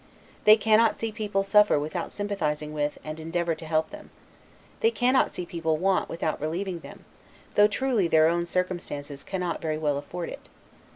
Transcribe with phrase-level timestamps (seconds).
[0.45, 4.09] They cannot see people suffer without sympathizing with, and endeavoring to help them.
[4.79, 7.05] They cannot see people want, without relieving them,
[7.53, 10.49] though truly their own circumstances cannot very well afford it.